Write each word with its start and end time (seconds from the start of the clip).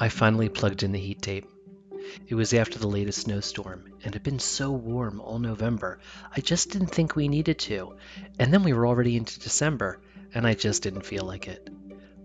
I 0.00 0.08
finally 0.08 0.48
plugged 0.48 0.84
in 0.84 0.92
the 0.92 1.00
heat 1.00 1.20
tape. 1.20 1.46
It 2.28 2.36
was 2.36 2.54
after 2.54 2.78
the 2.78 2.86
latest 2.86 3.22
snowstorm, 3.22 3.92
and 4.04 4.14
had 4.14 4.22
been 4.22 4.38
so 4.38 4.70
warm 4.70 5.20
all 5.20 5.40
November, 5.40 5.98
I 6.36 6.40
just 6.40 6.70
didn't 6.70 6.94
think 6.94 7.16
we 7.16 7.26
needed 7.26 7.58
to. 7.60 7.96
And 8.38 8.54
then 8.54 8.62
we 8.62 8.72
were 8.72 8.86
already 8.86 9.16
into 9.16 9.40
December, 9.40 10.00
and 10.32 10.46
I 10.46 10.54
just 10.54 10.84
didn't 10.84 11.04
feel 11.04 11.24
like 11.24 11.48
it. 11.48 11.68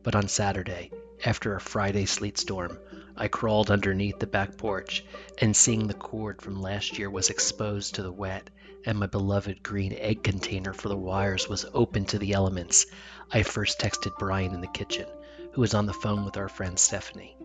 But 0.03 0.13
on 0.13 0.27
Saturday, 0.27 0.91
after 1.25 1.55
a 1.55 1.59
Friday 1.59 2.05
sleet 2.05 2.37
storm, 2.37 2.77
I 3.17 3.27
crawled 3.27 3.71
underneath 3.71 4.19
the 4.19 4.27
back 4.27 4.55
porch, 4.55 5.03
and 5.39 5.55
seeing 5.55 5.87
the 5.87 5.95
cord 5.95 6.43
from 6.43 6.61
last 6.61 6.99
year 6.99 7.09
was 7.09 7.31
exposed 7.31 7.95
to 7.95 8.03
the 8.03 8.11
wet, 8.11 8.51
and 8.85 8.99
my 8.99 9.07
beloved 9.07 9.63
green 9.63 9.93
egg 9.93 10.21
container 10.21 10.73
for 10.73 10.89
the 10.89 10.95
wires 10.95 11.49
was 11.49 11.65
open 11.73 12.05
to 12.05 12.19
the 12.19 12.33
elements, 12.33 12.85
I 13.31 13.41
first 13.41 13.79
texted 13.79 14.19
Brian 14.19 14.53
in 14.53 14.61
the 14.61 14.67
kitchen, 14.67 15.07
who 15.53 15.61
was 15.61 15.73
on 15.73 15.87
the 15.87 15.93
phone 15.93 16.23
with 16.23 16.37
our 16.37 16.49
friend 16.49 16.77
Stephanie. 16.77 17.35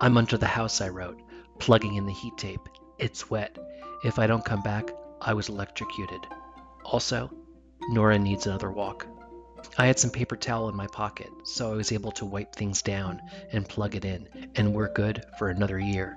I'm 0.00 0.16
under 0.16 0.36
the 0.36 0.46
house, 0.46 0.80
I 0.80 0.88
wrote, 0.88 1.20
plugging 1.58 1.94
in 1.94 2.06
the 2.06 2.12
heat 2.12 2.36
tape. 2.36 2.68
It's 2.98 3.30
wet. 3.30 3.56
If 4.02 4.18
I 4.18 4.26
don't 4.26 4.44
come 4.44 4.62
back, 4.62 4.90
I 5.20 5.34
was 5.34 5.48
electrocuted. 5.48 6.20
Also, 6.84 7.30
Nora 7.90 8.18
needs 8.18 8.46
another 8.46 8.70
walk. 8.70 9.06
I 9.78 9.86
had 9.86 9.98
some 9.98 10.10
paper 10.10 10.36
towel 10.36 10.68
in 10.68 10.76
my 10.76 10.86
pocket, 10.88 11.30
so 11.44 11.72
I 11.72 11.76
was 11.76 11.92
able 11.92 12.12
to 12.12 12.26
wipe 12.26 12.54
things 12.54 12.82
down 12.82 13.20
and 13.52 13.68
plug 13.68 13.94
it 13.94 14.04
in, 14.04 14.28
and 14.56 14.74
we're 14.74 14.92
good 14.92 15.24
for 15.38 15.48
another 15.48 15.78
year. 15.78 16.16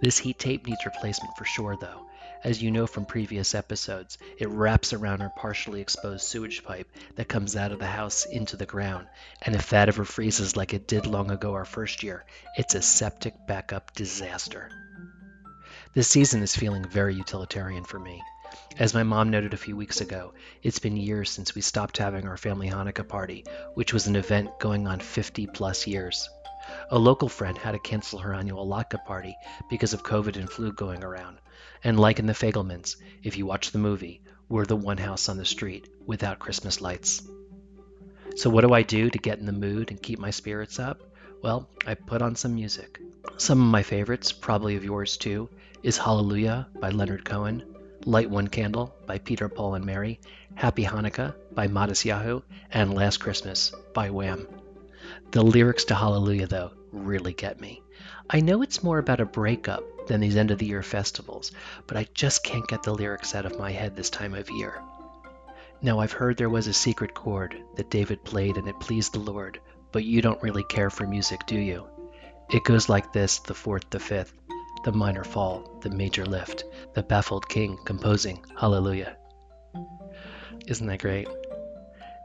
This 0.00 0.18
heat 0.18 0.38
tape 0.38 0.66
needs 0.66 0.86
replacement 0.86 1.36
for 1.36 1.44
sure, 1.44 1.76
though. 1.80 2.06
As 2.44 2.62
you 2.62 2.70
know 2.70 2.86
from 2.86 3.04
previous 3.04 3.52
episodes, 3.52 4.16
it 4.38 4.48
wraps 4.48 4.92
around 4.92 5.22
our 5.22 5.30
partially 5.30 5.80
exposed 5.80 6.22
sewage 6.22 6.62
pipe 6.62 6.88
that 7.16 7.26
comes 7.26 7.56
out 7.56 7.72
of 7.72 7.80
the 7.80 7.86
house 7.86 8.24
into 8.24 8.56
the 8.56 8.64
ground, 8.64 9.08
and 9.42 9.56
if 9.56 9.70
that 9.70 9.88
ever 9.88 10.04
freezes 10.04 10.56
like 10.56 10.72
it 10.72 10.86
did 10.86 11.04
long 11.04 11.32
ago 11.32 11.54
our 11.54 11.64
first 11.64 12.04
year, 12.04 12.24
it's 12.56 12.76
a 12.76 12.82
septic 12.82 13.34
backup 13.48 13.92
disaster. 13.92 14.70
This 15.94 16.06
season 16.06 16.42
is 16.42 16.54
feeling 16.54 16.84
very 16.84 17.16
utilitarian 17.16 17.82
for 17.82 17.98
me. 17.98 18.22
As 18.78 18.94
my 18.94 19.02
mom 19.02 19.30
noted 19.30 19.52
a 19.52 19.58
few 19.58 19.76
weeks 19.76 20.00
ago, 20.00 20.32
it's 20.62 20.78
been 20.78 20.96
years 20.96 21.30
since 21.30 21.56
we 21.56 21.60
stopped 21.60 21.98
having 21.98 22.28
our 22.28 22.36
family 22.36 22.70
Hanukkah 22.70 23.08
party, 23.08 23.44
which 23.74 23.92
was 23.92 24.06
an 24.06 24.14
event 24.14 24.60
going 24.60 24.86
on 24.86 25.00
50 25.00 25.48
plus 25.48 25.88
years. 25.88 26.30
A 26.90 26.98
local 26.98 27.28
friend 27.28 27.56
had 27.56 27.72
to 27.72 27.78
cancel 27.78 28.18
her 28.18 28.34
annual 28.34 28.66
latke 28.66 29.04
party 29.04 29.36
because 29.70 29.92
of 29.92 30.02
COVID 30.02 30.36
and 30.36 30.50
flu 30.50 30.72
going 30.72 31.02
around. 31.02 31.38
And 31.84 31.98
like 31.98 32.18
in 32.18 32.26
the 32.26 32.34
Fabelmans, 32.34 32.96
if 33.22 33.36
you 33.36 33.46
watch 33.46 33.70
the 33.70 33.78
movie, 33.78 34.22
we're 34.48 34.66
the 34.66 34.76
one 34.76 34.98
house 34.98 35.28
on 35.28 35.36
the 35.36 35.44
street 35.44 35.88
without 36.06 36.38
Christmas 36.38 36.80
lights. 36.80 37.22
So, 38.36 38.50
what 38.50 38.62
do 38.62 38.72
I 38.72 38.82
do 38.82 39.10
to 39.10 39.18
get 39.18 39.38
in 39.38 39.46
the 39.46 39.52
mood 39.52 39.90
and 39.90 40.02
keep 40.02 40.18
my 40.18 40.30
spirits 40.30 40.78
up? 40.78 41.02
Well, 41.42 41.68
I 41.86 41.94
put 41.94 42.22
on 42.22 42.36
some 42.36 42.54
music. 42.54 43.00
Some 43.36 43.60
of 43.60 43.70
my 43.70 43.82
favorites, 43.82 44.32
probably 44.32 44.76
of 44.76 44.84
yours 44.84 45.16
too, 45.16 45.48
is 45.82 45.98
Hallelujah 45.98 46.68
by 46.80 46.90
Leonard 46.90 47.24
Cohen, 47.24 47.62
Light 48.04 48.30
One 48.30 48.48
Candle 48.48 48.94
by 49.06 49.18
Peter, 49.18 49.48
Paul, 49.48 49.74
and 49.74 49.84
Mary, 49.84 50.20
Happy 50.54 50.84
Hanukkah 50.84 51.34
by 51.52 51.68
Matisyahu, 51.68 52.42
and 52.70 52.94
Last 52.94 53.18
Christmas 53.18 53.72
by 53.94 54.10
Wham. 54.10 54.46
The 55.30 55.42
lyrics 55.42 55.84
to 55.86 55.94
Hallelujah, 55.94 56.46
though, 56.46 56.72
really 56.92 57.32
get 57.32 57.60
me. 57.60 57.82
I 58.30 58.40
know 58.40 58.62
it's 58.62 58.82
more 58.82 58.98
about 58.98 59.20
a 59.20 59.26
breakup 59.26 60.06
than 60.06 60.20
these 60.20 60.36
end 60.36 60.50
of 60.50 60.58
the 60.58 60.66
year 60.66 60.82
festivals, 60.82 61.52
but 61.86 61.96
I 61.96 62.06
just 62.14 62.42
can't 62.42 62.66
get 62.66 62.82
the 62.82 62.94
lyrics 62.94 63.34
out 63.34 63.46
of 63.46 63.58
my 63.58 63.70
head 63.70 63.96
this 63.96 64.10
time 64.10 64.34
of 64.34 64.50
year. 64.50 64.82
Now, 65.80 66.00
I've 66.00 66.12
heard 66.12 66.36
there 66.36 66.50
was 66.50 66.66
a 66.66 66.72
secret 66.72 67.14
chord 67.14 67.56
that 67.76 67.90
David 67.90 68.24
played 68.24 68.56
and 68.56 68.66
it 68.68 68.80
pleased 68.80 69.12
the 69.12 69.20
Lord, 69.20 69.60
but 69.92 70.04
you 70.04 70.20
don't 70.20 70.42
really 70.42 70.64
care 70.64 70.90
for 70.90 71.06
music, 71.06 71.46
do 71.46 71.58
you? 71.58 71.86
It 72.50 72.64
goes 72.64 72.88
like 72.88 73.12
this 73.12 73.38
the 73.40 73.54
fourth, 73.54 73.88
the 73.90 74.00
fifth, 74.00 74.32
the 74.84 74.92
minor 74.92 75.24
fall, 75.24 75.78
the 75.82 75.90
major 75.90 76.24
lift, 76.24 76.64
the 76.94 77.02
baffled 77.02 77.48
king 77.48 77.78
composing 77.84 78.44
Hallelujah. 78.58 79.16
Isn't 80.66 80.86
that 80.86 81.00
great? 81.00 81.28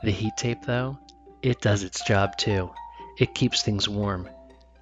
The 0.03 0.11
heat 0.11 0.33
tape, 0.37 0.65
though, 0.65 0.97
it 1.41 1.61
does 1.61 1.83
its 1.83 2.03
job 2.05 2.37
too. 2.37 2.71
It 3.19 3.35
keeps 3.35 3.61
things 3.61 3.87
warm, 3.87 4.27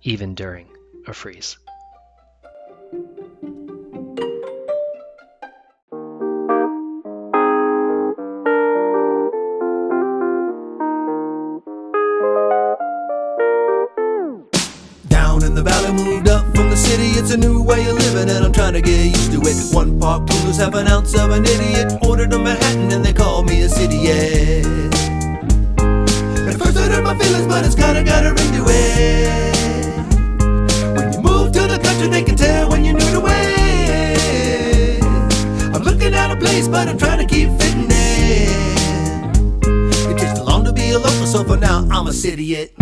even 0.03 0.33
during 0.35 0.67
a 1.05 1.13
freeze. 1.13 1.57
Down 15.09 15.43
in 15.43 15.53
the 15.53 15.61
valley, 15.61 15.91
moved 15.91 16.29
up 16.29 16.45
from 16.55 16.69
the 16.69 16.77
city. 16.77 17.09
It's 17.19 17.31
a 17.31 17.37
new 17.37 17.61
way 17.61 17.85
of 17.89 17.97
living, 17.97 18.29
and 18.33 18.45
I'm 18.45 18.53
trying 18.53 18.73
to 18.73 18.81
get 18.81 19.07
used 19.07 19.33
to 19.33 19.41
it. 19.41 19.75
One 19.75 19.99
park 19.99 20.29
coolers 20.29 20.55
have 20.57 20.73
an 20.75 20.87
ounce 20.87 21.13
of 21.19 21.31
an 21.31 21.43
idiot. 21.45 21.99
Ordered 22.07 22.31
a 22.31 22.39
Manhattan, 22.39 22.93
and 22.93 23.03
they 23.03 23.11
call 23.13 23.43
me 23.43 23.63
a 23.63 23.69
city, 23.69 23.97
yeah. 23.97 25.20
I 26.91 26.95
hurt 26.95 27.03
my 27.05 27.15
feelings, 27.15 27.47
but 27.47 27.65
it's 27.65 27.73
kinda 27.73 28.03
got 28.03 28.25
her 28.25 28.31
into 28.31 28.65
it. 28.67 29.95
When 30.93 31.13
you 31.13 31.21
move 31.21 31.53
to 31.53 31.61
the 31.65 31.79
country, 31.79 32.09
they 32.09 32.21
can 32.21 32.35
tell 32.35 32.69
when 32.69 32.83
you're 32.83 32.95
new 32.95 33.11
to 33.11 33.23
it. 33.27 35.01
I'm 35.73 35.83
looking 35.83 36.13
at 36.13 36.31
a 36.31 36.35
place, 36.35 36.67
but 36.67 36.89
I'm 36.89 36.97
trying 36.97 37.25
to 37.25 37.33
keep 37.33 37.49
fitting 37.61 37.89
in. 37.89 39.31
It 40.11 40.17
takes 40.17 40.33
too 40.37 40.43
long 40.43 40.65
to 40.65 40.73
be 40.73 40.91
a 40.91 40.99
local, 40.99 41.25
so 41.25 41.45
for 41.45 41.55
now 41.55 41.87
I'm 41.89 42.07
a 42.07 42.13
city 42.13 42.55
it. 42.55 42.73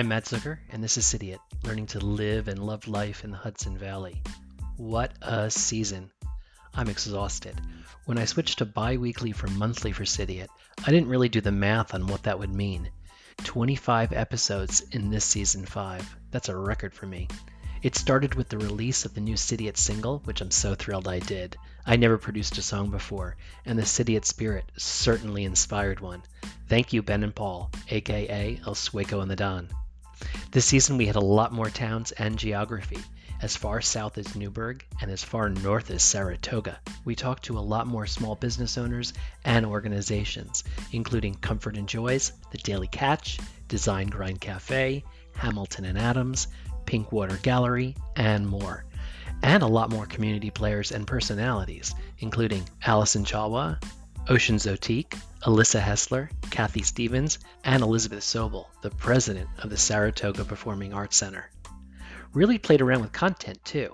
I'm 0.00 0.08
Matt 0.08 0.24
Zucker, 0.24 0.56
and 0.70 0.82
this 0.82 0.96
is 0.96 1.04
Cidiot, 1.04 1.40
learning 1.62 1.88
to 1.88 1.98
live 2.00 2.48
and 2.48 2.58
love 2.58 2.88
life 2.88 3.22
in 3.22 3.32
the 3.32 3.36
Hudson 3.36 3.76
Valley. 3.76 4.22
What 4.78 5.12
a 5.20 5.50
season! 5.50 6.10
I'm 6.74 6.88
exhausted. 6.88 7.60
When 8.06 8.16
I 8.16 8.24
switched 8.24 8.60
to 8.60 8.64
bi 8.64 8.96
weekly 8.96 9.32
from 9.32 9.58
monthly 9.58 9.92
for 9.92 10.06
Cidiot, 10.06 10.48
I 10.86 10.90
didn't 10.90 11.10
really 11.10 11.28
do 11.28 11.42
the 11.42 11.52
math 11.52 11.92
on 11.92 12.06
what 12.06 12.22
that 12.22 12.38
would 12.38 12.48
mean. 12.48 12.88
25 13.44 14.14
episodes 14.14 14.80
in 14.90 15.10
this 15.10 15.26
season 15.26 15.66
5. 15.66 16.16
That's 16.30 16.48
a 16.48 16.56
record 16.56 16.94
for 16.94 17.04
me. 17.04 17.28
It 17.82 17.94
started 17.94 18.34
with 18.34 18.48
the 18.48 18.56
release 18.56 19.04
of 19.04 19.12
the 19.12 19.20
new 19.20 19.36
Cidiot 19.36 19.76
single, 19.76 20.20
which 20.24 20.40
I'm 20.40 20.50
so 20.50 20.74
thrilled 20.74 21.08
I 21.08 21.18
did. 21.18 21.58
I 21.84 21.96
never 21.96 22.16
produced 22.16 22.56
a 22.56 22.62
song 22.62 22.90
before, 22.90 23.36
and 23.66 23.78
the 23.78 23.84
Cidiot 23.84 24.24
spirit 24.24 24.64
certainly 24.78 25.44
inspired 25.44 26.00
one. 26.00 26.22
Thank 26.68 26.94
you, 26.94 27.02
Ben 27.02 27.22
and 27.22 27.34
Paul, 27.34 27.70
aka 27.90 28.58
El 28.66 28.74
Sueco 28.74 29.20
and 29.20 29.30
the 29.30 29.36
Don. 29.36 29.68
This 30.50 30.66
season 30.66 30.96
we 30.96 31.06
had 31.06 31.16
a 31.16 31.20
lot 31.20 31.52
more 31.52 31.70
towns 31.70 32.12
and 32.12 32.38
geography, 32.38 32.98
as 33.42 33.56
far 33.56 33.80
south 33.80 34.18
as 34.18 34.36
Newburgh 34.36 34.84
and 35.00 35.10
as 35.10 35.24
far 35.24 35.48
north 35.48 35.90
as 35.90 36.02
Saratoga. 36.02 36.78
We 37.04 37.14
talked 37.14 37.44
to 37.44 37.58
a 37.58 37.60
lot 37.60 37.86
more 37.86 38.06
small 38.06 38.34
business 38.34 38.76
owners 38.76 39.12
and 39.44 39.64
organizations, 39.64 40.64
including 40.92 41.34
Comfort 41.34 41.76
and 41.76 41.88
Joys, 41.88 42.32
The 42.50 42.58
Daily 42.58 42.88
Catch, 42.88 43.38
Design 43.68 44.08
Grind 44.08 44.40
Cafe, 44.40 45.04
Hamilton 45.34 45.84
and 45.86 45.98
Adams, 45.98 46.48
Pinkwater 46.84 47.40
Gallery, 47.42 47.96
and 48.16 48.46
more. 48.46 48.84
And 49.42 49.62
a 49.62 49.66
lot 49.66 49.90
more 49.90 50.04
community 50.04 50.50
players 50.50 50.92
and 50.92 51.06
personalities, 51.06 51.94
including 52.18 52.68
Allison 52.84 53.24
Chalwa, 53.24 53.82
Ocean 54.28 54.56
Zotique, 54.56 55.18
Alyssa 55.42 55.80
Hessler, 55.80 56.30
Kathy 56.50 56.82
Stevens, 56.82 57.38
and 57.64 57.82
Elizabeth 57.82 58.22
Sobel, 58.22 58.66
the 58.82 58.90
president 58.90 59.48
of 59.58 59.70
the 59.70 59.76
Saratoga 59.76 60.44
Performing 60.44 60.92
Arts 60.92 61.16
Center. 61.16 61.50
Really 62.32 62.58
played 62.58 62.80
around 62.80 63.00
with 63.00 63.12
content 63.12 63.64
too. 63.64 63.92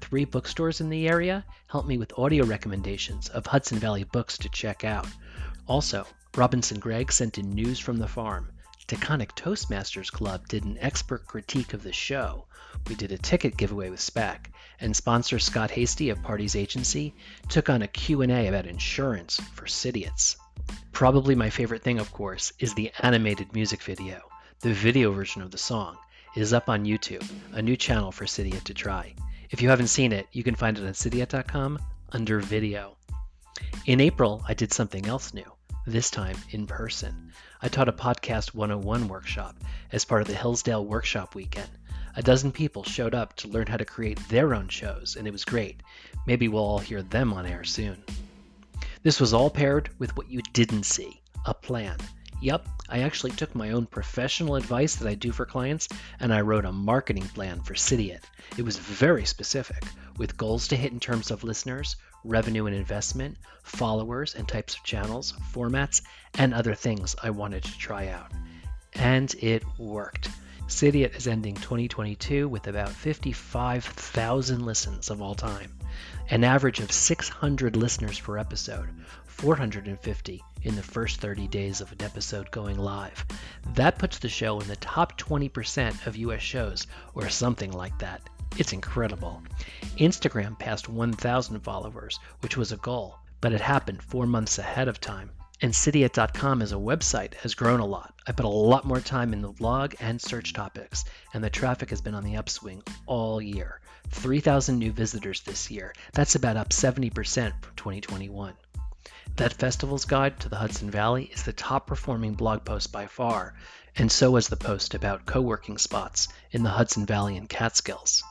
Three 0.00 0.24
bookstores 0.24 0.80
in 0.80 0.88
the 0.88 1.08
area 1.08 1.44
helped 1.68 1.88
me 1.88 1.98
with 1.98 2.18
audio 2.18 2.44
recommendations 2.44 3.28
of 3.28 3.46
Hudson 3.46 3.78
Valley 3.78 4.04
books 4.04 4.38
to 4.38 4.48
check 4.48 4.82
out. 4.82 5.06
Also, 5.68 6.06
Robinson 6.36 6.80
Gregg 6.80 7.12
sent 7.12 7.38
in 7.38 7.50
news 7.50 7.78
from 7.78 7.98
the 7.98 8.08
farm. 8.08 8.50
Taconic 8.88 9.34
Toastmasters 9.34 10.12
Club 10.12 10.46
did 10.46 10.64
an 10.64 10.78
expert 10.80 11.26
critique 11.26 11.74
of 11.74 11.82
the 11.82 11.92
show. 11.92 12.44
We 12.88 12.94
did 12.94 13.10
a 13.10 13.18
ticket 13.18 13.56
giveaway 13.56 13.90
with 13.90 13.98
SPAC, 13.98 14.46
and 14.78 14.94
sponsor 14.94 15.40
Scott 15.40 15.72
Hasty 15.72 16.10
of 16.10 16.22
Parties 16.22 16.54
Agency 16.54 17.12
took 17.48 17.68
on 17.68 17.82
a 17.82 17.88
Q&A 17.88 18.46
about 18.46 18.66
insurance 18.66 19.40
for 19.54 19.64
Cidiots. 19.66 20.36
Probably 20.92 21.34
my 21.34 21.50
favorite 21.50 21.82
thing, 21.82 21.98
of 21.98 22.12
course, 22.12 22.52
is 22.60 22.74
the 22.74 22.92
animated 23.00 23.52
music 23.52 23.82
video. 23.82 24.20
The 24.60 24.72
video 24.72 25.10
version 25.10 25.42
of 25.42 25.50
the 25.50 25.58
song 25.58 25.96
is 26.36 26.52
up 26.52 26.68
on 26.68 26.84
YouTube, 26.84 27.28
a 27.52 27.62
new 27.62 27.76
channel 27.76 28.12
for 28.12 28.26
Cidiot 28.26 28.66
to 28.66 28.74
try. 28.74 29.14
If 29.50 29.62
you 29.62 29.68
haven't 29.70 29.88
seen 29.88 30.12
it, 30.12 30.28
you 30.30 30.44
can 30.44 30.54
find 30.54 30.78
it 30.78 30.86
on 30.86 30.94
cidiot.com 30.94 31.80
under 32.12 32.38
video. 32.38 32.96
In 33.84 34.00
April, 34.00 34.44
I 34.46 34.54
did 34.54 34.72
something 34.72 35.06
else 35.06 35.34
new. 35.34 35.55
This 35.86 36.10
time 36.10 36.36
in 36.50 36.66
person. 36.66 37.32
I 37.62 37.68
taught 37.68 37.88
a 37.88 37.92
Podcast 37.92 38.54
101 38.54 39.08
workshop 39.08 39.56
as 39.92 40.04
part 40.04 40.22
of 40.22 40.28
the 40.28 40.34
Hillsdale 40.34 40.84
Workshop 40.84 41.34
Weekend. 41.34 41.70
A 42.16 42.22
dozen 42.22 42.50
people 42.50 42.82
showed 42.82 43.14
up 43.14 43.36
to 43.36 43.48
learn 43.48 43.68
how 43.68 43.76
to 43.76 43.84
create 43.84 44.18
their 44.28 44.54
own 44.54 44.68
shows, 44.68 45.16
and 45.16 45.28
it 45.28 45.32
was 45.32 45.44
great. 45.44 45.80
Maybe 46.26 46.48
we'll 46.48 46.62
all 46.62 46.78
hear 46.78 47.02
them 47.02 47.32
on 47.32 47.46
air 47.46 47.62
soon. 47.62 48.02
This 49.02 49.20
was 49.20 49.32
all 49.32 49.50
paired 49.50 49.90
with 49.98 50.16
what 50.16 50.28
you 50.30 50.42
didn't 50.52 50.84
see 50.84 51.20
a 51.44 51.54
plan. 51.54 51.96
Yep, 52.42 52.66
I 52.88 53.00
actually 53.00 53.30
took 53.32 53.54
my 53.54 53.70
own 53.70 53.86
professional 53.86 54.56
advice 54.56 54.96
that 54.96 55.08
I 55.08 55.14
do 55.14 55.30
for 55.30 55.46
clients 55.46 55.88
and 56.20 56.34
I 56.34 56.40
wrote 56.40 56.64
a 56.64 56.72
marketing 56.72 57.28
plan 57.28 57.62
for 57.62 57.74
Cidiot. 57.74 58.24
It 58.58 58.62
was 58.62 58.76
very 58.76 59.24
specific, 59.24 59.82
with 60.18 60.36
goals 60.36 60.68
to 60.68 60.76
hit 60.76 60.92
in 60.92 61.00
terms 61.00 61.30
of 61.30 61.44
listeners, 61.44 61.96
revenue 62.26 62.66
and 62.66 62.76
investment, 62.76 63.36
followers 63.62 64.34
and 64.34 64.46
types 64.46 64.74
of 64.74 64.82
channels, 64.82 65.32
formats, 65.52 66.02
and 66.38 66.52
other 66.52 66.74
things 66.74 67.16
I 67.22 67.30
wanted 67.30 67.64
to 67.64 67.78
try 67.78 68.08
out. 68.08 68.32
And 68.94 69.34
it 69.40 69.62
worked. 69.78 70.28
Cidiot 70.68 71.14
is 71.14 71.28
ending 71.28 71.54
2022 71.54 72.48
with 72.48 72.66
about 72.66 72.88
55,000 72.88 74.66
listens 74.66 75.10
of 75.10 75.22
all 75.22 75.36
time, 75.36 75.72
an 76.28 76.42
average 76.42 76.80
of 76.80 76.90
600 76.90 77.76
listeners 77.76 78.18
per 78.18 78.36
episode, 78.36 78.88
450 79.26 80.42
in 80.62 80.74
the 80.74 80.82
first 80.82 81.20
30 81.20 81.46
days 81.46 81.80
of 81.80 81.92
an 81.92 82.02
episode 82.02 82.50
going 82.50 82.78
live. 82.78 83.24
That 83.74 83.98
puts 83.98 84.18
the 84.18 84.28
show 84.28 84.58
in 84.58 84.66
the 84.66 84.76
top 84.76 85.16
20% 85.16 86.06
of 86.06 86.16
US 86.16 86.42
shows, 86.42 86.88
or 87.14 87.28
something 87.28 87.70
like 87.70 87.96
that. 88.00 88.28
It's 88.58 88.72
incredible. 88.72 89.42
Instagram 89.98 90.58
passed 90.58 90.88
1,000 90.88 91.60
followers, 91.60 92.18
which 92.40 92.56
was 92.56 92.72
a 92.72 92.78
goal, 92.78 93.18
but 93.40 93.52
it 93.52 93.60
happened 93.60 94.02
four 94.02 94.26
months 94.26 94.58
ahead 94.58 94.88
of 94.88 95.00
time. 95.00 95.30
And 95.60 95.74
Cidiot.com 95.74 96.62
as 96.62 96.72
a 96.72 96.76
website 96.76 97.34
has 97.34 97.54
grown 97.54 97.80
a 97.80 97.86
lot. 97.86 98.14
I 98.26 98.32
put 98.32 98.44
a 98.44 98.48
lot 98.48 98.84
more 98.84 99.00
time 99.00 99.32
in 99.32 99.42
the 99.42 99.48
blog 99.48 99.94
and 100.00 100.20
search 100.20 100.52
topics, 100.52 101.04
and 101.32 101.42
the 101.42 101.50
traffic 101.50 101.90
has 101.90 102.00
been 102.00 102.14
on 102.14 102.24
the 102.24 102.36
upswing 102.36 102.82
all 103.06 103.40
year. 103.40 103.80
3,000 104.10 104.78
new 104.78 104.92
visitors 104.92 105.40
this 105.42 105.70
year. 105.70 105.94
That's 106.12 106.34
about 106.34 106.56
up 106.56 106.70
70% 106.70 107.12
from 107.62 107.74
2021. 107.76 108.54
That 109.36 109.52
Festival's 109.52 110.04
Guide 110.06 110.40
to 110.40 110.48
the 110.48 110.56
Hudson 110.56 110.90
Valley 110.90 111.24
is 111.24 111.42
the 111.42 111.52
top 111.52 111.86
performing 111.86 112.34
blog 112.34 112.64
post 112.64 112.90
by 112.90 113.06
far, 113.06 113.54
and 113.96 114.10
so 114.10 114.36
is 114.36 114.48
the 114.48 114.56
post 114.56 114.94
about 114.94 115.26
co 115.26 115.42
working 115.42 115.78
spots 115.78 116.28
in 116.52 116.62
the 116.62 116.70
Hudson 116.70 117.04
Valley 117.04 117.36
and 117.36 117.48
Catskills. 117.48 118.22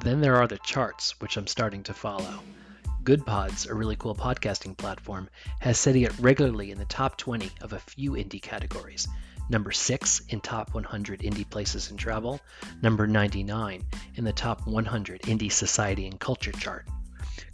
Then 0.00 0.20
there 0.20 0.36
are 0.36 0.48
the 0.48 0.58
charts, 0.58 1.20
which 1.20 1.36
I'm 1.36 1.46
starting 1.46 1.82
to 1.84 1.94
follow. 1.94 2.40
Goodpods, 3.04 3.68
a 3.68 3.74
really 3.74 3.96
cool 3.96 4.14
podcasting 4.14 4.76
platform, 4.76 5.28
has 5.60 5.78
Cidiot 5.78 6.12
regularly 6.18 6.70
in 6.70 6.78
the 6.78 6.84
top 6.84 7.16
20 7.16 7.50
of 7.60 7.72
a 7.72 7.78
few 7.78 8.12
indie 8.12 8.40
categories. 8.40 9.06
Number 9.48 9.72
6 9.72 10.22
in 10.28 10.40
top 10.40 10.72
100 10.72 11.20
indie 11.20 11.48
places 11.48 11.90
and 11.90 11.98
travel, 11.98 12.40
number 12.80 13.06
99 13.06 13.84
in 14.14 14.24
the 14.24 14.32
top 14.32 14.66
100 14.66 15.22
indie 15.22 15.52
society 15.52 16.06
and 16.06 16.18
culture 16.18 16.52
chart. 16.52 16.86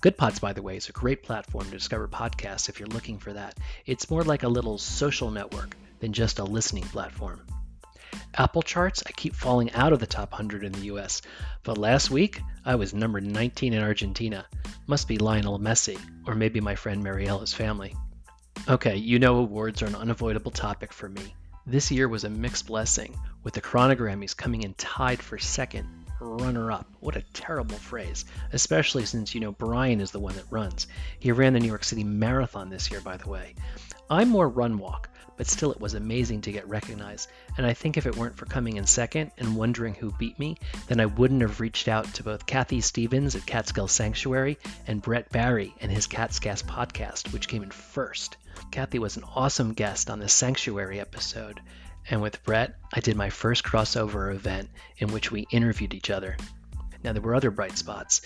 Goodpods, 0.00 0.40
by 0.40 0.52
the 0.52 0.62
way, 0.62 0.76
is 0.76 0.88
a 0.88 0.92
great 0.92 1.22
platform 1.22 1.64
to 1.64 1.70
discover 1.70 2.06
podcasts 2.06 2.68
if 2.68 2.78
you're 2.78 2.88
looking 2.88 3.18
for 3.18 3.32
that. 3.32 3.58
It's 3.84 4.10
more 4.10 4.22
like 4.22 4.44
a 4.44 4.48
little 4.48 4.78
social 4.78 5.30
network 5.30 5.76
than 6.00 6.12
just 6.12 6.38
a 6.38 6.44
listening 6.44 6.84
platform. 6.84 7.40
Apple 8.34 8.62
charts, 8.62 9.02
I 9.06 9.12
keep 9.12 9.34
falling 9.34 9.72
out 9.72 9.92
of 9.92 10.00
the 10.00 10.06
top 10.06 10.32
100 10.32 10.64
in 10.64 10.72
the 10.72 10.86
US, 10.92 11.22
but 11.62 11.78
last 11.78 12.10
week 12.10 12.40
I 12.64 12.74
was 12.74 12.94
number 12.94 13.20
19 13.20 13.72
in 13.72 13.82
Argentina. 13.82 14.46
Must 14.86 15.08
be 15.08 15.18
Lionel 15.18 15.58
Messi, 15.58 15.98
or 16.26 16.34
maybe 16.34 16.60
my 16.60 16.74
friend 16.74 17.04
Mariella's 17.04 17.52
family. 17.52 17.94
Okay, 18.68 18.96
you 18.96 19.18
know 19.18 19.36
awards 19.36 19.82
are 19.82 19.86
an 19.86 19.94
unavoidable 19.94 20.50
topic 20.50 20.92
for 20.92 21.08
me. 21.08 21.34
This 21.66 21.90
year 21.90 22.08
was 22.08 22.24
a 22.24 22.30
mixed 22.30 22.66
blessing, 22.66 23.18
with 23.42 23.54
the 23.54 23.60
Chronogrammys 23.60 24.36
coming 24.36 24.62
in 24.62 24.74
tied 24.74 25.22
for 25.22 25.38
second 25.38 25.86
runner 26.20 26.72
up. 26.72 26.86
What 27.00 27.16
a 27.16 27.24
terrible 27.32 27.76
phrase, 27.76 28.24
especially 28.52 29.04
since 29.06 29.34
you 29.34 29.40
know 29.40 29.52
Brian 29.52 30.00
is 30.00 30.10
the 30.10 30.18
one 30.18 30.34
that 30.36 30.50
runs. 30.50 30.86
He 31.18 31.32
ran 31.32 31.52
the 31.52 31.60
New 31.60 31.68
York 31.68 31.84
City 31.84 32.04
Marathon 32.04 32.70
this 32.70 32.90
year, 32.90 33.00
by 33.00 33.16
the 33.16 33.28
way. 33.28 33.54
I'm 34.10 34.28
more 34.28 34.48
run 34.48 34.78
walk, 34.78 35.10
but 35.36 35.46
still 35.46 35.70
it 35.70 35.80
was 35.80 35.94
amazing 35.94 36.40
to 36.42 36.52
get 36.52 36.68
recognized. 36.68 37.28
And 37.56 37.64
I 37.64 37.74
think 37.74 37.96
if 37.96 38.06
it 38.06 38.16
weren't 38.16 38.36
for 38.36 38.46
coming 38.46 38.76
in 38.76 38.86
second 38.86 39.30
and 39.38 39.56
wondering 39.56 39.94
who 39.94 40.10
beat 40.12 40.38
me, 40.38 40.56
then 40.88 40.98
I 40.98 41.06
wouldn't 41.06 41.42
have 41.42 41.60
reached 41.60 41.88
out 41.88 42.12
to 42.14 42.24
both 42.24 42.46
Kathy 42.46 42.80
Stevens 42.80 43.36
at 43.36 43.46
Catskill 43.46 43.88
Sanctuary 43.88 44.58
and 44.86 45.00
Brett 45.00 45.30
Barry 45.30 45.74
and 45.80 45.92
his 45.92 46.06
Kaatscast 46.06 46.64
podcast, 46.64 47.32
which 47.32 47.48
came 47.48 47.62
in 47.62 47.70
first. 47.70 48.36
Kathy 48.70 48.98
was 48.98 49.16
an 49.16 49.24
awesome 49.34 49.74
guest 49.74 50.10
on 50.10 50.18
the 50.18 50.28
Sanctuary 50.28 50.98
episode, 51.00 51.60
and 52.10 52.22
with 52.22 52.42
Brett, 52.44 52.74
I 52.92 53.00
did 53.00 53.16
my 53.16 53.30
first 53.30 53.64
crossover 53.64 54.34
event 54.34 54.70
in 54.98 55.12
which 55.12 55.30
we 55.30 55.46
interviewed 55.50 55.94
each 55.94 56.10
other. 56.10 56.36
Now, 57.04 57.12
there 57.12 57.22
were 57.22 57.34
other 57.34 57.50
bright 57.50 57.76
spots. 57.76 58.22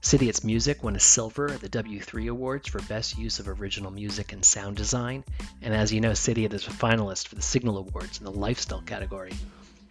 Cidiot's 0.00 0.44
music 0.44 0.82
won 0.82 0.94
a 0.94 1.00
silver 1.00 1.50
at 1.50 1.60
the 1.60 1.68
W3 1.68 2.30
Awards 2.30 2.68
for 2.68 2.80
Best 2.82 3.18
Use 3.18 3.40
of 3.40 3.48
Original 3.48 3.90
Music 3.90 4.32
and 4.32 4.44
Sound 4.44 4.76
Design, 4.76 5.24
and 5.62 5.74
as 5.74 5.92
you 5.92 6.00
know, 6.00 6.14
Cidiot 6.14 6.54
is 6.54 6.66
a 6.66 6.70
finalist 6.70 7.28
for 7.28 7.34
the 7.34 7.42
Signal 7.42 7.78
Awards 7.78 8.18
in 8.18 8.24
the 8.24 8.30
Lifestyle 8.30 8.82
category. 8.82 9.32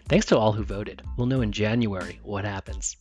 Thanks 0.07 0.27
to 0.27 0.37
all 0.37 0.53
who 0.53 0.63
voted. 0.63 1.01
We'll 1.17 1.27
know 1.27 1.41
in 1.41 1.51
January 1.51 2.19
what 2.23 2.45
happens. 2.45 2.95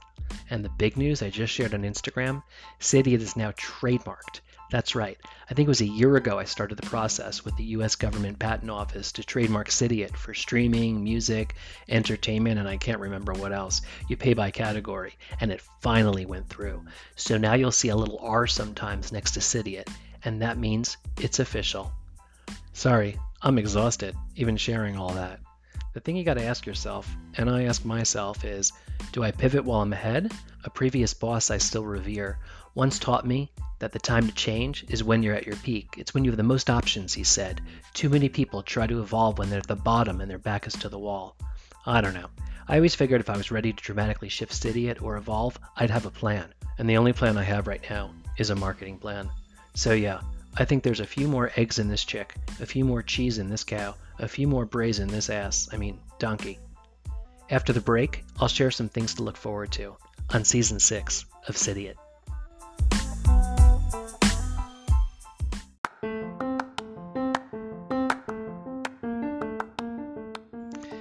And 0.50 0.64
the 0.64 0.70
big 0.70 0.96
news 0.96 1.22
I 1.22 1.30
just 1.30 1.52
shared 1.52 1.74
on 1.74 1.82
Instagram 1.82 2.42
Cidiot 2.80 3.22
is 3.22 3.36
now 3.36 3.52
trademarked. 3.52 4.40
That's 4.70 4.94
right. 4.94 5.18
I 5.48 5.54
think 5.54 5.66
it 5.66 5.68
was 5.68 5.82
a 5.82 5.86
year 5.86 6.16
ago 6.16 6.38
I 6.38 6.44
started 6.44 6.78
the 6.78 6.86
process 6.86 7.44
with 7.44 7.56
the 7.56 7.64
US 7.64 7.96
Government 7.96 8.38
Patent 8.38 8.70
Office 8.70 9.12
to 9.12 9.22
trademark 9.24 9.70
Cidiot 9.70 10.16
for 10.16 10.34
streaming, 10.34 11.04
music, 11.04 11.54
entertainment, 11.88 12.58
and 12.58 12.68
I 12.68 12.76
can't 12.76 13.00
remember 13.00 13.32
what 13.34 13.52
else. 13.52 13.82
You 14.08 14.16
pay 14.16 14.34
by 14.34 14.50
category, 14.50 15.14
and 15.40 15.52
it 15.52 15.62
finally 15.80 16.26
went 16.26 16.48
through. 16.48 16.84
So 17.14 17.38
now 17.38 17.54
you'll 17.54 17.72
see 17.72 17.90
a 17.90 17.96
little 17.96 18.18
R 18.20 18.46
sometimes 18.46 19.12
next 19.12 19.32
to 19.32 19.40
Cidiot, 19.40 19.88
and 20.24 20.42
that 20.42 20.58
means 20.58 20.96
it's 21.20 21.38
official. 21.38 21.92
Sorry, 22.72 23.18
I'm 23.42 23.58
exhausted, 23.58 24.16
even 24.34 24.56
sharing 24.56 24.96
all 24.96 25.12
that. 25.14 25.40
The 25.94 26.00
thing 26.00 26.16
you 26.16 26.24
got 26.24 26.34
to 26.34 26.44
ask 26.44 26.66
yourself, 26.66 27.08
and 27.36 27.48
I 27.48 27.64
ask 27.64 27.84
myself, 27.84 28.44
is 28.44 28.72
do 29.12 29.22
I 29.22 29.30
pivot 29.30 29.64
while 29.64 29.80
I'm 29.80 29.92
ahead? 29.92 30.32
A 30.64 30.70
previous 30.70 31.14
boss 31.14 31.52
I 31.52 31.58
still 31.58 31.84
revere 31.84 32.40
once 32.74 32.98
taught 32.98 33.24
me 33.24 33.52
that 33.78 33.92
the 33.92 34.00
time 34.00 34.26
to 34.26 34.34
change 34.34 34.84
is 34.88 35.04
when 35.04 35.22
you're 35.22 35.36
at 35.36 35.46
your 35.46 35.54
peak. 35.54 35.94
It's 35.96 36.12
when 36.12 36.24
you 36.24 36.32
have 36.32 36.36
the 36.36 36.42
most 36.42 36.68
options, 36.68 37.14
he 37.14 37.22
said. 37.22 37.60
Too 37.92 38.08
many 38.08 38.28
people 38.28 38.60
try 38.60 38.88
to 38.88 39.00
evolve 39.00 39.38
when 39.38 39.50
they're 39.50 39.60
at 39.60 39.68
the 39.68 39.76
bottom 39.76 40.20
and 40.20 40.28
their 40.28 40.38
back 40.38 40.66
is 40.66 40.72
to 40.74 40.88
the 40.88 40.98
wall. 40.98 41.36
I 41.86 42.00
don't 42.00 42.14
know. 42.14 42.28
I 42.66 42.74
always 42.74 42.96
figured 42.96 43.20
if 43.20 43.30
I 43.30 43.36
was 43.36 43.52
ready 43.52 43.72
to 43.72 43.82
dramatically 43.84 44.28
shift 44.28 44.52
Cidiot 44.52 45.00
or 45.00 45.16
evolve, 45.16 45.56
I'd 45.76 45.90
have 45.90 46.06
a 46.06 46.10
plan. 46.10 46.52
And 46.76 46.90
the 46.90 46.96
only 46.96 47.12
plan 47.12 47.38
I 47.38 47.44
have 47.44 47.68
right 47.68 47.84
now 47.88 48.10
is 48.36 48.50
a 48.50 48.56
marketing 48.56 48.98
plan. 48.98 49.30
So 49.74 49.92
yeah, 49.92 50.22
I 50.56 50.64
think 50.64 50.84
there's 50.84 51.00
a 51.00 51.06
few 51.06 51.26
more 51.26 51.50
eggs 51.56 51.80
in 51.80 51.88
this 51.88 52.04
chick, 52.04 52.32
a 52.60 52.66
few 52.66 52.84
more 52.84 53.02
cheese 53.02 53.38
in 53.38 53.48
this 53.48 53.64
cow, 53.64 53.96
a 54.20 54.28
few 54.28 54.46
more 54.46 54.64
brays 54.64 55.00
in 55.00 55.08
this 55.08 55.28
ass, 55.28 55.68
I 55.72 55.78
mean, 55.78 55.98
donkey. 56.20 56.60
After 57.50 57.72
the 57.72 57.80
break, 57.80 58.24
I'll 58.38 58.46
share 58.46 58.70
some 58.70 58.88
things 58.88 59.14
to 59.14 59.24
look 59.24 59.36
forward 59.36 59.72
to 59.72 59.96
on 60.30 60.44
season 60.44 60.78
6 60.78 61.24
of 61.48 61.56
Cidiot. 61.56 61.96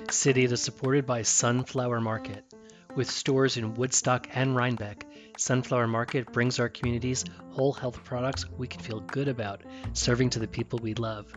Cidiot 0.10 0.52
is 0.52 0.62
supported 0.64 1.06
by 1.06 1.22
Sunflower 1.22 2.02
Market. 2.02 2.44
With 2.96 3.10
stores 3.10 3.58
in 3.58 3.76
Woodstock 3.76 4.28
and 4.34 4.56
Rhinebeck, 4.56 5.06
Sunflower 5.38 5.88
Market 5.88 6.32
brings 6.32 6.60
our 6.60 6.70
communities 6.70 7.26
whole 7.50 7.74
health 7.74 8.04
products 8.04 8.46
we 8.58 8.68
can 8.68 8.82
feel 8.82 9.00
good 9.02 9.28
about, 9.28 9.62
serving 9.94 10.30
to 10.32 10.40
the 10.40 10.48
people 10.48 10.80
we 10.82 10.94
love. 10.94 11.34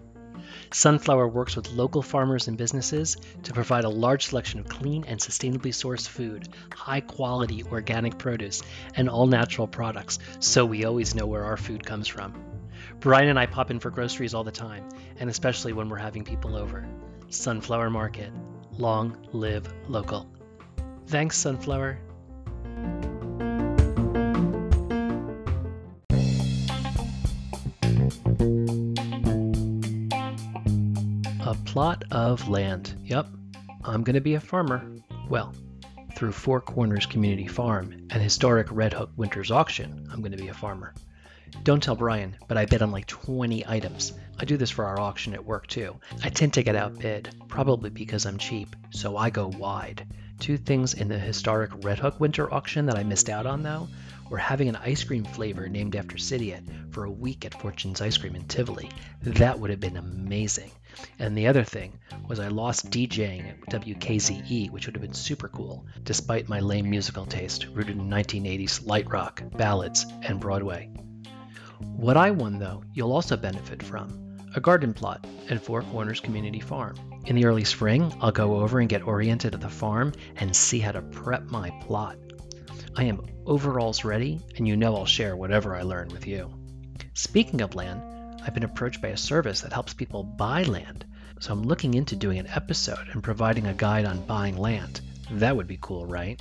Sunflower 0.73 1.29
works 1.29 1.57
with 1.57 1.71
local 1.71 2.03
farmers 2.03 2.47
and 2.47 2.59
businesses 2.59 3.17
to 3.43 3.53
provide 3.53 3.85
a 3.85 3.89
large 3.89 4.27
selection 4.27 4.61
of 4.61 4.69
clean 4.69 5.05
and 5.05 5.19
sustainably 5.19 5.73
sourced 5.73 6.07
food, 6.07 6.49
high 6.75 7.01
quality 7.01 7.65
organic 7.65 8.19
produce, 8.19 8.63
and 8.95 9.09
all 9.09 9.27
natural 9.27 9.67
products, 9.67 10.19
so 10.41 10.65
we 10.65 10.85
always 10.85 11.15
know 11.15 11.27
where 11.27 11.45
our 11.45 11.57
food 11.57 11.85
comes 11.85 12.07
from. 12.07 12.35
Brian 13.01 13.29
and 13.29 13.39
I 13.39 13.47
pop 13.47 13.71
in 13.71 13.81
for 13.81 13.91
groceries 13.91 14.35
all 14.35 14.45
the 14.45 14.53
time, 14.53 14.89
and 15.19 15.31
especially 15.31 15.73
when 15.73 15.89
we're 15.89 15.97
having 15.97 16.25
people 16.25 16.57
over. 16.57 16.87
Sunflower 17.29 17.91
Market. 17.91 18.33
Long 18.73 19.17
live 19.33 19.67
local. 19.89 20.31
Thanks, 21.07 21.39
Sunflower. 21.39 21.99
Plot 31.77 32.05
of 32.11 32.49
land. 32.49 32.95
Yep, 33.05 33.27
I'm 33.85 34.03
going 34.03 34.15
to 34.15 34.23
be 34.23 34.33
a 34.33 34.41
farmer. 34.41 34.83
Well, 35.29 35.53
through 36.15 36.33
Four 36.33 36.63
Corners 36.63 37.05
Community 37.05 37.47
Farm 37.47 37.93
and 38.09 38.23
historic 38.23 38.69
Red 38.71 38.95
Hook 38.95 39.11
Winters 39.15 39.51
Auction, 39.51 40.09
I'm 40.11 40.21
going 40.21 40.33
to 40.33 40.39
be 40.39 40.49
a 40.49 40.55
farmer. 40.55 40.95
Don't 41.65 41.83
tell 41.83 41.95
Brian, 41.95 42.35
but 42.49 42.57
I 42.57 42.65
bid 42.65 42.81
on 42.81 42.93
like 42.93 43.05
20 43.05 43.67
items. 43.67 44.15
I 44.39 44.47
do 44.47 44.57
this 44.57 44.71
for 44.71 44.87
our 44.87 44.99
auction 44.99 45.35
at 45.35 45.45
work 45.45 45.67
too. 45.67 46.01
I 46.25 46.31
tend 46.31 46.55
to 46.55 46.63
get 46.63 46.77
outbid, 46.77 47.29
probably 47.47 47.91
because 47.91 48.25
I'm 48.25 48.39
cheap, 48.39 48.75
so 48.89 49.19
I 49.19 49.29
go 49.29 49.49
wide. 49.49 50.07
Two 50.39 50.57
things 50.57 50.95
in 50.95 51.09
the 51.09 51.19
historic 51.19 51.85
Red 51.85 51.99
Hook 51.99 52.19
winter 52.19 52.51
auction 52.55 52.87
that 52.87 52.97
I 52.97 53.05
missed 53.05 53.29
out 53.29 53.45
on 53.45 53.63
though 53.63 53.87
were 54.31 54.39
having 54.39 54.71
an 54.71 54.77
ice 54.77 55.05
cream 55.05 55.25
flavor 55.25 55.69
named 55.69 55.95
after 55.95 56.17
City 56.17 56.57
for 56.91 57.05
a 57.05 57.11
week 57.11 57.45
at 57.45 57.61
Fortune's 57.61 58.01
Ice 58.01 58.17
Cream 58.17 58.35
in 58.35 58.49
Tivoli. 58.49 58.89
That 59.21 59.59
would 59.61 59.69
have 59.69 59.81
been 59.81 59.99
amazing. 59.99 60.71
And 61.19 61.37
the 61.37 61.47
other 61.47 61.65
thing 61.65 61.99
was 62.29 62.41
I 62.41 62.49
lost 62.49 62.91
DJing 62.91 63.49
at 63.49 63.61
WKZE, 63.83 64.71
which 64.71 64.87
would 64.87 64.95
have 64.95 65.03
been 65.03 65.15
super 65.15 65.49
cool, 65.49 65.87
despite 66.03 66.49
my 66.49 66.61
lame 66.61 66.89
musical 66.89 67.27
taste 67.27 67.67
rooted 67.73 67.97
in 67.97 68.09
1980s 68.09 68.87
light 68.87 69.11
rock, 69.11 69.43
ballads, 69.57 70.07
and 70.23 70.41
Broadway. 70.41 70.91
What 71.81 72.17
I 72.17 72.31
won, 72.31 72.59
though, 72.59 72.83
you'll 72.95 73.13
also 73.13 73.37
benefit 73.37 73.83
from 73.83 74.39
a 74.55 74.61
garden 74.61 74.95
plot 74.95 75.27
and 75.51 75.61
Four 75.61 75.83
Corners 75.83 76.21
Community 76.21 76.61
Farm. 76.61 76.97
In 77.27 77.37
the 77.37 77.45
early 77.45 77.65
spring, 77.65 78.13
I'll 78.21 78.33
go 78.33 78.61
over 78.61 78.81
and 78.81 78.89
get 78.89 79.07
oriented 79.07 79.55
at 79.55 79.61
the 79.61 79.69
farm 79.69 80.13
and 80.37 80.57
see 80.57 80.79
how 80.79 80.93
to 80.93 81.03
prep 81.03 81.45
my 81.51 81.71
plot. 81.83 82.17
I 82.97 83.05
am 83.05 83.21
overalls 83.45 84.05
ready, 84.05 84.41
and 84.57 84.67
you 84.67 84.77
know 84.77 84.97
I'll 84.97 85.07
share 85.07 85.37
whatever 85.37 85.77
I 85.77 85.83
learn 85.83 86.09
with 86.09 86.27
you. 86.27 86.51
Speaking 87.13 87.61
of 87.61 87.75
land, 87.75 88.03
I've 88.47 88.55
been 88.55 88.63
approached 88.63 89.03
by 89.03 89.09
a 89.09 89.17
service 89.17 89.63
that 89.63 89.73
helps 89.73 89.93
people 89.93 90.23
buy 90.23 90.63
land, 90.63 91.05
so 91.41 91.53
I'm 91.53 91.65
looking 91.65 91.95
into 91.95 92.15
doing 92.15 92.39
an 92.39 92.47
episode 92.47 93.09
and 93.13 93.21
providing 93.21 93.67
a 93.67 93.75
guide 93.75 94.05
on 94.05 94.25
buying 94.25 94.57
land. 94.57 95.01
That 95.33 95.57
would 95.57 95.67
be 95.67 95.81
cool, 95.81 96.07
right? 96.07 96.41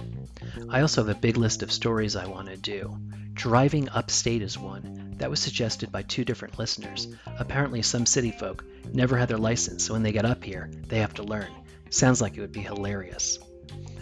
I 0.70 0.82
also 0.82 1.04
have 1.04 1.18
a 1.18 1.20
big 1.20 1.36
list 1.36 1.64
of 1.64 1.72
stories 1.72 2.16
I 2.16 2.28
want 2.28 2.50
to 2.50 2.58
do. 2.58 2.96
Driving 3.34 3.90
upstate 3.90 4.44
is 4.44 4.56
one. 4.56 5.16
That 5.18 5.32
was 5.32 5.40
suggested 5.40 5.92
by 5.92 6.04
two 6.04 6.24
different 6.24 6.60
listeners. 6.60 7.08
Apparently, 7.40 7.82
some 7.82 8.06
city 8.06 8.30
folk 8.30 8.64
never 8.94 9.18
had 9.18 9.28
their 9.28 9.40
license, 9.40 9.86
so 9.86 9.94
when 9.94 10.04
they 10.04 10.12
get 10.12 10.26
up 10.26 10.44
here, 10.44 10.70
they 10.88 11.00
have 11.00 11.16
to 11.16 11.24
learn. 11.24 11.50
Sounds 11.90 12.22
like 12.22 12.38
it 12.38 12.42
would 12.42 12.52
be 12.52 12.60
hilarious. 12.60 13.40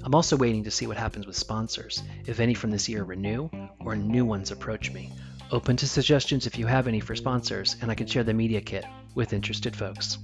I'm 0.03 0.13
also 0.13 0.36
waiting 0.36 0.65
to 0.65 0.72
see 0.72 0.88
what 0.88 0.98
happens 0.98 1.25
with 1.25 1.38
sponsors, 1.38 2.03
if 2.25 2.41
any 2.41 2.53
from 2.53 2.72
this 2.72 2.89
year 2.89 3.05
renew 3.05 3.50
or 3.79 3.95
new 3.95 4.25
ones 4.25 4.51
approach 4.51 4.91
me. 4.91 5.13
Open 5.51 5.77
to 5.77 5.88
suggestions 5.88 6.47
if 6.47 6.57
you 6.57 6.65
have 6.67 6.88
any 6.88 7.00
for 7.00 7.15
sponsors, 7.15 7.75
and 7.81 7.91
I 7.91 7.95
can 7.95 8.07
share 8.07 8.23
the 8.23 8.33
media 8.33 8.62
kit 8.62 8.85
with 9.15 9.33
interested 9.33 9.75
folks. 9.75 10.17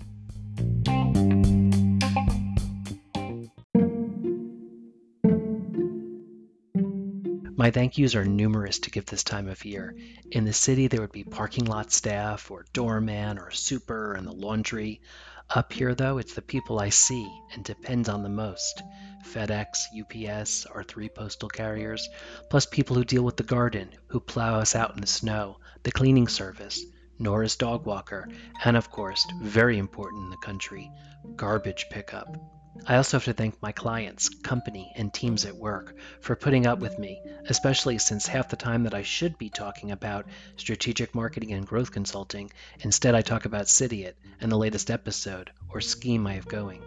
My 7.59 7.71
thank 7.71 7.97
yous 7.97 8.15
are 8.15 8.23
numerous 8.23 8.79
to 8.79 8.89
give 8.89 9.07
this 9.07 9.25
time 9.25 9.49
of 9.49 9.65
year. 9.65 9.93
In 10.31 10.45
the 10.45 10.53
city, 10.53 10.87
there 10.87 11.01
would 11.01 11.11
be 11.11 11.25
parking 11.25 11.65
lot 11.65 11.91
staff, 11.91 12.49
or 12.49 12.63
doorman, 12.71 13.37
or 13.37 13.51
super, 13.51 14.13
and 14.13 14.25
the 14.25 14.31
laundry. 14.31 15.01
Up 15.49 15.73
here, 15.73 15.93
though, 15.93 16.19
it's 16.19 16.35
the 16.35 16.41
people 16.41 16.79
I 16.79 16.87
see 16.87 17.29
and 17.51 17.65
depend 17.65 18.07
on 18.07 18.23
the 18.23 18.29
most 18.29 18.81
FedEx, 19.25 19.87
UPS, 19.93 20.67
our 20.67 20.85
three 20.85 21.09
postal 21.09 21.49
carriers, 21.49 22.07
plus 22.49 22.65
people 22.65 22.95
who 22.95 23.03
deal 23.03 23.23
with 23.23 23.35
the 23.35 23.43
garden, 23.43 23.89
who 24.07 24.21
plow 24.21 24.57
us 24.57 24.73
out 24.73 24.95
in 24.95 25.01
the 25.01 25.07
snow, 25.07 25.59
the 25.83 25.91
cleaning 25.91 26.29
service, 26.29 26.81
Nora's 27.19 27.57
dog 27.57 27.85
walker, 27.85 28.29
and 28.63 28.77
of 28.77 28.89
course, 28.89 29.27
very 29.41 29.77
important 29.77 30.23
in 30.23 30.29
the 30.29 30.37
country, 30.37 30.89
garbage 31.35 31.87
pickup. 31.91 32.37
I 32.87 32.95
also 32.95 33.17
have 33.17 33.25
to 33.25 33.33
thank 33.33 33.61
my 33.61 33.71
clients, 33.71 34.29
company, 34.29 34.91
and 34.95 35.13
teams 35.13 35.45
at 35.45 35.55
work 35.55 35.95
for 36.21 36.35
putting 36.35 36.65
up 36.65 36.79
with 36.79 36.97
me, 36.97 37.21
especially 37.47 37.97
since 37.97 38.25
half 38.25 38.49
the 38.49 38.55
time 38.55 38.83
that 38.83 38.93
I 38.93 39.03
should 39.03 39.37
be 39.37 39.49
talking 39.49 39.91
about 39.91 40.25
strategic 40.57 41.13
marketing 41.13 41.53
and 41.53 41.67
growth 41.67 41.91
consulting, 41.91 42.51
instead 42.79 43.15
I 43.15 43.21
talk 43.21 43.45
about 43.45 43.67
Cidiot 43.67 44.17
and 44.41 44.51
the 44.51 44.57
latest 44.57 44.89
episode 44.89 45.51
or 45.69 45.81
scheme 45.81 46.25
I 46.25 46.33
have 46.33 46.47
going. 46.47 46.81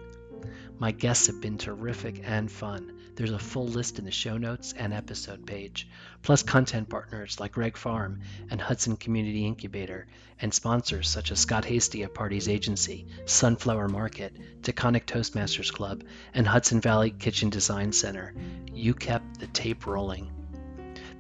My 0.78 0.90
guests 0.90 1.28
have 1.28 1.40
been 1.40 1.58
terrific 1.58 2.20
and 2.24 2.50
fun. 2.50 2.98
There's 3.14 3.30
a 3.30 3.38
full 3.38 3.66
list 3.66 3.98
in 3.98 4.06
the 4.06 4.10
show 4.10 4.38
notes 4.38 4.72
and 4.72 4.94
episode 4.94 5.46
page, 5.46 5.86
plus 6.22 6.42
content 6.42 6.88
partners 6.88 7.38
like 7.38 7.52
Greg 7.52 7.76
Farm 7.76 8.20
and 8.50 8.58
Hudson 8.58 8.96
Community 8.96 9.46
Incubator, 9.46 10.06
and 10.40 10.52
sponsors 10.52 11.10
such 11.10 11.30
as 11.30 11.38
Scott 11.38 11.66
Hasty 11.66 12.04
of 12.04 12.14
Parties 12.14 12.48
Agency, 12.48 13.06
Sunflower 13.26 13.88
Market, 13.88 14.34
Taconic 14.62 15.04
Toastmasters 15.04 15.70
Club, 15.70 16.04
and 16.32 16.46
Hudson 16.46 16.80
Valley 16.80 17.10
Kitchen 17.10 17.50
Design 17.50 17.92
Center. 17.92 18.34
You 18.72 18.94
kept 18.94 19.40
the 19.40 19.46
tape 19.46 19.86
rolling. 19.86 20.32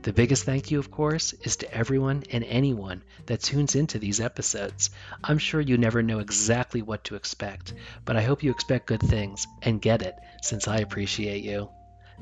The 0.00 0.14
biggest 0.14 0.44
thank 0.44 0.70
you, 0.70 0.78
of 0.78 0.90
course, 0.90 1.34
is 1.42 1.56
to 1.56 1.72
everyone 1.72 2.24
and 2.30 2.42
anyone 2.42 3.02
that 3.26 3.42
tunes 3.42 3.74
into 3.74 3.98
these 3.98 4.18
episodes. 4.18 4.90
I'm 5.22 5.38
sure 5.38 5.60
you 5.60 5.76
never 5.76 6.02
know 6.02 6.20
exactly 6.20 6.80
what 6.80 7.04
to 7.04 7.16
expect, 7.16 7.74
but 8.06 8.16
I 8.16 8.22
hope 8.22 8.42
you 8.42 8.50
expect 8.50 8.86
good 8.86 9.02
things 9.02 9.46
and 9.60 9.80
get 9.80 10.00
it 10.00 10.16
since 10.40 10.66
I 10.66 10.78
appreciate 10.78 11.44
you. 11.44 11.68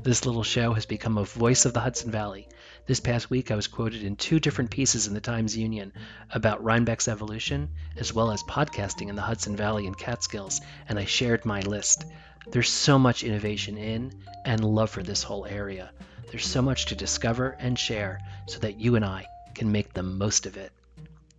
This 0.02 0.24
little 0.24 0.42
show 0.42 0.72
has 0.72 0.86
become 0.86 1.18
a 1.18 1.24
voice 1.24 1.66
of 1.66 1.74
the 1.74 1.80
Hudson 1.80 2.10
Valley. 2.10 2.48
This 2.86 3.00
past 3.00 3.28
week, 3.28 3.50
I 3.50 3.54
was 3.54 3.66
quoted 3.66 4.02
in 4.02 4.16
two 4.16 4.40
different 4.40 4.70
pieces 4.70 5.06
in 5.06 5.12
the 5.12 5.20
Times 5.20 5.54
Union 5.54 5.92
about 6.32 6.64
Rhinebeck's 6.64 7.06
evolution, 7.06 7.68
as 7.98 8.14
well 8.14 8.30
as 8.30 8.42
podcasting 8.42 9.10
in 9.10 9.14
the 9.14 9.20
Hudson 9.20 9.56
Valley 9.56 9.86
and 9.86 9.98
Catskills, 9.98 10.62
and 10.88 10.98
I 10.98 11.04
shared 11.04 11.44
my 11.44 11.60
list. 11.60 12.06
There's 12.50 12.70
so 12.70 12.98
much 12.98 13.24
innovation 13.24 13.76
in 13.76 14.12
and 14.46 14.64
love 14.64 14.88
for 14.88 15.02
this 15.02 15.22
whole 15.22 15.44
area. 15.44 15.90
There's 16.30 16.46
so 16.46 16.62
much 16.62 16.86
to 16.86 16.94
discover 16.94 17.50
and 17.60 17.78
share 17.78 18.20
so 18.46 18.58
that 18.60 18.80
you 18.80 18.96
and 18.96 19.04
I 19.04 19.26
can 19.54 19.70
make 19.70 19.92
the 19.92 20.02
most 20.02 20.46
of 20.46 20.56
it. 20.56 20.72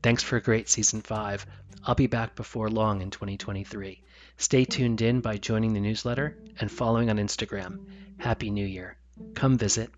Thanks 0.03 0.21
for 0.21 0.37
a 0.37 0.41
great 0.41 0.69
season 0.69 1.01
5. 1.01 1.47
I'll 1.83 1.95
be 1.95 2.05
back 2.05 2.35
before 2.35 2.69
long 2.69 3.01
in 3.01 3.09
2023. 3.09 4.03
Stay 4.41 4.65
tuned 4.65 5.01
in 5.03 5.21
by 5.21 5.37
joining 5.37 5.73
the 5.73 5.79
newsletter 5.79 6.35
and 6.59 6.71
following 6.71 7.11
on 7.11 7.17
Instagram. 7.17 7.77
Happy 8.17 8.49
New 8.49 8.65
Year. 8.65 8.97
Come 9.35 9.55
visit. 9.55 9.91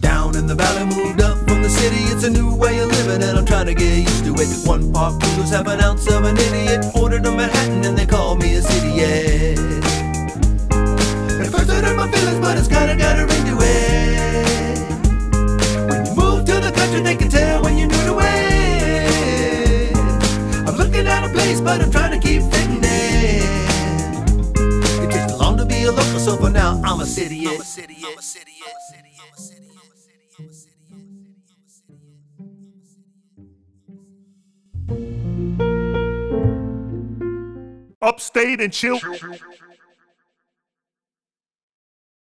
Down 0.00 0.36
in 0.36 0.46
the 0.46 0.54
valley, 0.54 0.84
moved 0.94 1.22
up 1.22 1.38
from 1.48 1.62
the 1.62 1.70
city. 1.70 1.96
It's 2.12 2.24
a 2.24 2.30
new 2.30 2.54
way 2.54 2.78
of 2.78 2.90
living, 2.90 3.26
and 3.26 3.38
I'm 3.38 3.46
trying 3.46 3.64
to 3.66 3.74
get 3.74 3.96
used 4.00 4.26
to 4.26 4.34
it. 4.34 4.68
One 4.68 4.92
park 4.92 5.18
noodles 5.22 5.48
have 5.48 5.66
an 5.68 5.80
ounce 5.80 6.06
of 6.08 6.24
an 6.24 6.36
idiot. 6.36 6.84
Ordered 6.94 7.24
a 7.24 7.32
Manhattan, 7.34 7.86
and 7.86 7.96
they 7.96 8.04
call 8.04 8.36
me 8.36 8.52
a 8.56 8.60
city, 8.60 8.88
yeah. 9.00 9.54
At 11.40 11.50
first, 11.50 11.70
it 11.70 11.82
hurt 11.82 11.96
my 11.96 12.10
feelings, 12.10 12.38
but 12.38 12.58
it's 12.58 12.68
kinda 12.68 12.96
got 12.96 13.18
move 16.92 17.04
to 17.04 17.10
the 17.10 17.14
country, 17.14 17.14
they 17.14 17.16
can 17.16 17.28
tell 17.28 17.62
when 17.62 17.78
you're 17.78 17.88
new 17.88 18.04
to 18.06 18.18
it. 18.20 19.96
I'm 20.68 20.76
looking 20.76 21.06
at 21.06 21.24
a 21.24 21.28
place, 21.32 21.60
but 21.60 21.80
I'm 21.80 21.90
trying 21.90 22.18
to 22.18 22.26
keep 22.26 22.42
fitting 22.52 22.84
in. 22.84 23.42
It 25.02 25.10
takes 25.10 25.38
long 25.38 25.56
to 25.58 25.64
be 25.64 25.84
a 25.84 25.90
local, 25.92 26.20
so 26.20 26.36
for 26.36 26.50
now, 26.50 26.80
I'm 26.84 27.00
a 27.00 27.06
city, 27.06 27.46
I'm 27.46 27.60
a 27.60 27.64
city, 27.64 27.96
I'm 28.04 28.18
a 28.18 28.22
city, 28.22 28.60
I'm 28.64 28.76
a 28.76 28.80
city, 28.80 29.12
I'm 29.20 29.32
a 29.32 29.38
city, 29.38 29.68
I'm 29.78 29.90
a 29.90 29.96
city, 29.96 30.28
I'm 30.38 30.48
a 30.48 30.52
city. 30.52 30.68
upstate 38.02 38.60
and 38.60 38.72
chill. 38.72 38.98